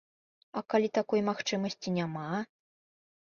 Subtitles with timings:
[0.61, 2.41] А калі такой магчымасці няма?